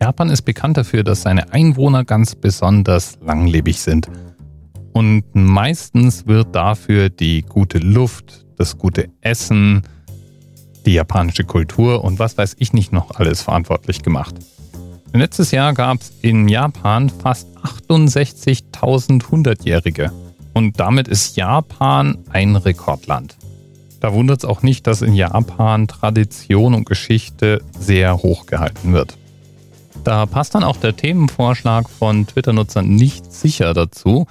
Japan 0.00 0.30
ist 0.30 0.42
bekannt 0.42 0.78
dafür, 0.78 1.04
dass 1.04 1.22
seine 1.22 1.52
Einwohner 1.52 2.04
ganz 2.04 2.34
besonders 2.34 3.18
langlebig 3.22 3.82
sind. 3.82 4.08
Und 4.92 5.24
meistens 5.34 6.26
wird 6.26 6.54
dafür 6.54 7.10
die 7.10 7.42
gute 7.42 7.78
Luft, 7.78 8.46
das 8.56 8.78
gute 8.78 9.10
Essen, 9.20 9.82
die 10.86 10.94
japanische 10.94 11.44
Kultur 11.44 12.02
und 12.02 12.18
was 12.18 12.38
weiß 12.38 12.56
ich 12.58 12.72
nicht 12.72 12.92
noch 12.92 13.10
alles 13.12 13.42
verantwortlich 13.42 14.02
gemacht. 14.02 14.34
Letztes 15.12 15.50
Jahr 15.50 15.74
gab 15.74 16.00
es 16.00 16.12
in 16.22 16.48
Japan 16.48 17.10
fast 17.10 17.48
68.000 17.58 19.30
Hundertjährige. 19.30 20.12
Und 20.54 20.80
damit 20.80 21.08
ist 21.08 21.36
Japan 21.36 22.18
ein 22.30 22.56
Rekordland. 22.56 23.36
Da 24.00 24.14
wundert 24.14 24.38
es 24.38 24.44
auch 24.46 24.62
nicht, 24.62 24.86
dass 24.86 25.02
in 25.02 25.14
Japan 25.14 25.88
Tradition 25.88 26.74
und 26.74 26.86
Geschichte 26.86 27.60
sehr 27.78 28.16
hoch 28.16 28.46
gehalten 28.46 28.94
wird. 28.94 29.18
Da 30.04 30.24
passt 30.24 30.54
dann 30.54 30.64
auch 30.64 30.78
der 30.78 30.96
Themenvorschlag 30.96 31.88
von 31.90 32.26
Twitter-Nutzern 32.26 32.88
nicht 32.88 33.32
sicher 33.32 33.74
dazu. 33.74 34.26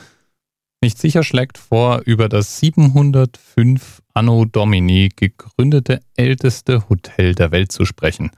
Nicht 0.82 0.98
sicher 0.98 1.24
schlägt 1.24 1.58
vor, 1.58 2.02
über 2.06 2.28
das 2.28 2.60
705 2.60 4.02
Anno 4.14 4.46
Domini 4.46 5.10
gegründete 5.16 6.00
älteste 6.16 6.90
Hotel 6.90 7.36
der 7.36 7.52
Welt 7.52 7.72
zu 7.72 7.86
sprechen. 7.86 8.32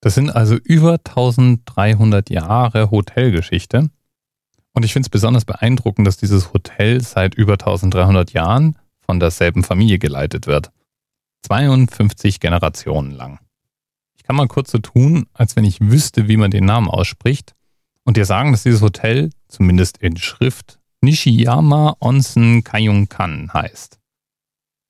Das 0.00 0.14
sind 0.14 0.30
also 0.30 0.54
über 0.54 0.92
1300 0.92 2.30
Jahre 2.30 2.90
Hotelgeschichte. 2.90 3.90
Und 4.74 4.84
ich 4.84 4.92
finde 4.92 5.06
es 5.06 5.10
besonders 5.10 5.44
beeindruckend, 5.44 6.06
dass 6.06 6.18
dieses 6.18 6.52
Hotel 6.52 7.00
seit 7.00 7.34
über 7.34 7.54
1300 7.54 8.32
Jahren 8.32 8.78
von 9.00 9.18
derselben 9.18 9.64
Familie 9.64 9.98
geleitet 9.98 10.46
wird. 10.46 10.70
52 11.46 12.38
Generationen 12.38 13.10
lang. 13.10 13.40
Kann 14.28 14.36
mal 14.36 14.46
kurz 14.46 14.70
so 14.70 14.78
tun, 14.78 15.26
als 15.32 15.56
wenn 15.56 15.64
ich 15.64 15.80
wüsste, 15.80 16.28
wie 16.28 16.36
man 16.36 16.50
den 16.50 16.66
Namen 16.66 16.88
ausspricht 16.88 17.54
und 18.04 18.18
dir 18.18 18.26
sagen, 18.26 18.52
dass 18.52 18.62
dieses 18.62 18.82
Hotel, 18.82 19.30
zumindest 19.48 19.96
in 19.98 20.18
Schrift, 20.18 20.78
Nishiyama 21.00 21.96
Onsen 21.98 22.62
Kayunkan 22.62 23.50
heißt. 23.54 23.98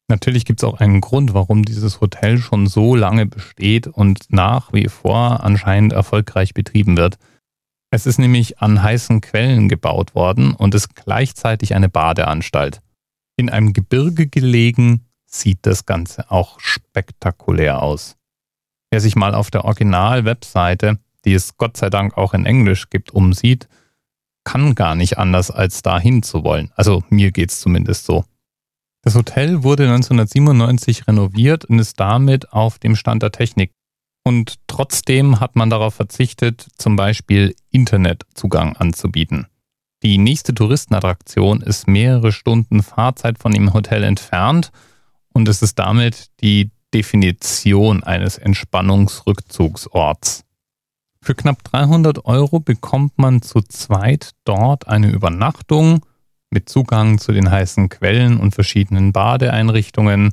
Natürlich 0.09 0.45
gibt 0.45 0.61
es 0.61 0.65
auch 0.65 0.81
einen 0.81 1.01
Grund, 1.01 1.35
warum 1.35 1.65
dieses 1.65 2.01
Hotel 2.01 2.39
schon 2.39 2.67
so 2.67 2.97
lange 2.97 3.27
besteht 3.27 3.87
und 3.87 4.25
nach 4.31 4.73
wie 4.73 4.89
vor 4.89 5.45
anscheinend 5.45 5.93
erfolgreich 5.93 6.53
betrieben 6.53 6.97
wird. 6.97 7.17
Es 7.91 8.07
ist 8.07 8.19
nämlich 8.19 8.59
an 8.59 8.83
heißen 8.83 9.21
Quellen 9.21 9.69
gebaut 9.69 10.17
worden 10.17 10.53
und 10.53 10.75
ist 10.75 10.97
gleichzeitig 10.97 11.77
eine 11.77 11.89
Badeanstalt. 11.89 12.81
In 13.37 13.51
einem 13.51 13.73
Gebirge 13.73 14.27
gelegen 14.27 15.05
sieht 15.27 15.61
das 15.63 15.87
Ganze 15.87 16.29
auch 16.33 16.59
spektakulär 16.59 17.83
aus. 17.83 18.18
Wer 18.91 19.01
sich 19.01 19.17
mal 19.17 19.35
auf 19.35 19.51
der 19.51 19.65
Original-Webseite, 19.65 20.99
die 21.25 21.35
es 21.35 21.57
Gott 21.57 21.77
sei 21.77 21.91
Dank 21.91 22.17
auch 22.17 22.35
in 22.35 22.47
Englisch 22.47 22.89
gibt, 22.91 23.11
umsieht, 23.11 23.69
kann 24.45 24.75
gar 24.75 24.95
nicht 24.95 25.19
anders, 25.19 25.51
als 25.51 25.83
dahin 25.83 26.23
zu 26.23 26.43
wollen. 26.43 26.73
Also 26.75 27.05
mir 27.11 27.33
geht's 27.33 27.61
zumindest 27.61 28.07
so. 28.07 28.25
Das 29.03 29.15
Hotel 29.15 29.63
wurde 29.63 29.85
1997 29.85 31.07
renoviert 31.07 31.67
und 31.67 31.79
ist 31.79 32.01
damit 32.01 32.53
auf 32.53 32.79
dem 32.79 32.97
Stand 32.97 33.23
der 33.23 33.33
Technik. 33.33 33.73
Und 34.25 34.57
trotzdem 34.67 35.41
hat 35.41 35.55
man 35.55 35.71
darauf 35.71 35.95
verzichtet, 35.95 36.67
zum 36.77 36.97
Beispiel 36.97 37.55
Internetzugang 37.71 38.77
anzubieten. 38.77 39.47
Die 40.03 40.19
nächste 40.19 40.55
Touristenattraktion 40.55 41.61
ist 41.61 41.89
mehrere 41.89 42.33
Stunden 42.33 42.83
Fahrzeit 42.83 43.39
von 43.39 43.53
dem 43.53 43.73
Hotel 43.73 44.05
entfernt 44.05 44.71
und 45.33 45.49
es 45.49 45.63
ist 45.63 45.79
damit 45.79 46.31
die 46.41 46.71
Definition 46.95 48.03
eines 48.03 48.39
Entspannungsrückzugsorts. 48.39 50.45
Für 51.21 51.35
knapp 51.35 51.63
300 51.65 52.25
Euro 52.25 52.61
bekommt 52.61 53.19
man 53.19 53.43
zu 53.43 53.61
zweit 53.61 54.31
dort 54.45 54.89
eine 54.89 55.11
Übernachtung 55.11 56.07
mit 56.51 56.69
Zugang 56.69 57.19
zu 57.19 57.33
den 57.33 57.51
heißen 57.51 57.89
Quellen 57.89 58.39
und 58.39 58.55
verschiedenen 58.55 59.13
Badeeinrichtungen, 59.13 60.33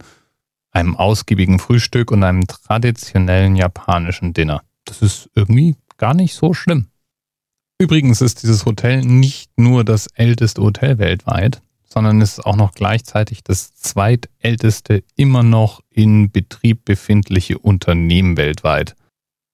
einem 0.71 0.95
ausgiebigen 0.95 1.59
Frühstück 1.59 2.11
und 2.11 2.23
einem 2.23 2.47
traditionellen 2.47 3.55
japanischen 3.55 4.33
Dinner. 4.33 4.61
Das 4.85 5.01
ist 5.01 5.29
irgendwie 5.35 5.75
gar 5.97 6.13
nicht 6.13 6.35
so 6.35 6.53
schlimm. 6.53 6.87
Übrigens 7.77 8.21
ist 8.21 8.43
dieses 8.43 8.65
Hotel 8.65 9.01
nicht 9.01 9.51
nur 9.57 9.83
das 9.83 10.07
älteste 10.07 10.61
Hotel 10.61 10.97
weltweit, 10.97 11.61
sondern 11.83 12.21
ist 12.21 12.45
auch 12.45 12.55
noch 12.55 12.73
gleichzeitig 12.73 13.43
das 13.43 13.75
zweitälteste 13.75 15.03
immer 15.15 15.43
noch 15.43 15.81
in 15.95 16.29
Betrieb 16.29 16.85
befindliche 16.85 17.57
Unternehmen 17.57 18.37
weltweit. 18.37 18.95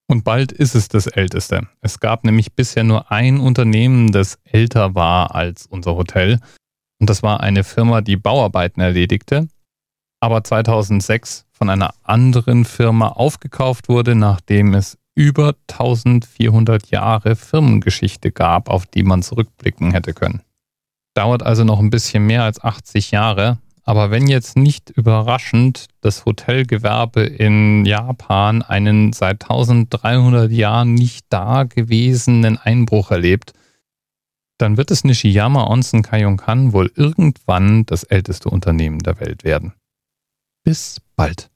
Und 0.08 0.24
bald 0.24 0.52
ist 0.52 0.76
es 0.76 0.90
das 0.90 1.08
älteste. 1.08 1.68
Es 1.80 2.00
gab 2.00 2.26
nämlich 2.26 2.54
bisher 2.54 2.84
nur 2.84 3.12
ein 3.12 3.40
Unternehmen, 3.40 4.12
das 4.12 4.40
älter 4.44 4.96
war 4.96 5.36
als 5.36 5.68
unser 5.68 5.96
Hotel. 5.96 6.40
Und 7.00 7.10
das 7.10 7.24
war 7.24 7.40
eine 7.40 7.64
Firma, 7.64 8.02
die 8.02 8.18
Bauarbeiten 8.18 8.82
erledigte, 8.82 9.48
aber 10.20 10.44
2006 10.44 11.46
von 11.52 11.70
einer 11.70 11.94
anderen 12.04 12.66
Firma 12.66 13.10
aufgekauft 13.10 13.88
wurde, 13.88 14.16
nachdem 14.16 14.74
es 14.74 14.98
über 15.16 15.56
1400 15.70 16.90
Jahre 16.90 17.36
Firmengeschichte 17.36 18.32
gab, 18.32 18.70
auf 18.70 18.86
die 18.86 19.04
man 19.04 19.24
zurückblicken 19.24 19.92
hätte 19.92 20.14
können. 20.14 20.42
Dauert 21.14 21.44
also 21.44 21.64
noch 21.64 21.80
ein 21.80 21.90
bisschen 21.90 22.26
mehr 22.26 22.44
als 22.44 22.64
80 22.64 23.12
Jahre, 23.12 23.60
aber 23.84 24.12
wenn 24.12 24.28
jetzt 24.28 24.58
nicht 24.58 24.90
überraschend 24.90 25.88
das 26.02 26.26
Hotelgewerbe 26.26 27.22
in 27.22 27.86
Japan 27.86 28.62
einen 28.62 29.14
seit 29.14 29.44
1300 29.44 30.52
Jahren 30.52 30.94
nicht 30.94 31.26
dagewesenen 31.30 32.58
Einbruch 32.58 33.12
erlebt, 33.12 33.54
dann 34.58 34.78
wird 34.78 34.92
es 34.92 35.04
Nishiyama 35.04 35.66
Onsen 35.68 36.04
Kayonkan 36.04 36.72
wohl 36.72 36.92
irgendwann 36.96 37.86
das 37.88 38.04
älteste 38.04 38.50
Unternehmen 38.50 39.00
der 39.00 39.20
Welt 39.20 39.44
werden. 39.44 39.74
Bis 40.64 41.02
bald. 41.16 41.50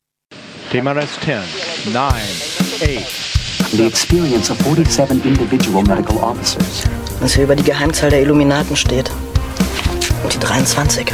TMRS 0.71 1.19
10, 1.21 1.93
9, 1.93 2.13
8, 2.81 3.77
the 3.77 3.85
experience 3.85 4.49
of 4.49 4.57
47 4.63 5.23
individual 5.23 5.83
medical 5.83 6.17
officers. 6.17 6.83
Was 7.19 7.35
hier 7.35 7.43
über 7.43 7.55
die 7.55 7.63
Geheimzahl 7.63 8.09
der 8.09 8.21
Illuminaten 8.21 8.75
steht. 8.75 9.11
Und 10.23 10.33
die 10.33 10.39
23. 10.39 11.13